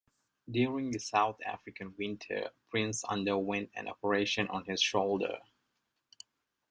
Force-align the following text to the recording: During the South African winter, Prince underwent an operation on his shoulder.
During 0.49 0.89
the 0.89 0.99
South 0.99 1.39
African 1.45 1.93
winter, 1.95 2.49
Prince 2.71 3.03
underwent 3.03 3.69
an 3.75 3.87
operation 3.87 4.47
on 4.47 4.65
his 4.65 4.81
shoulder. 4.81 5.37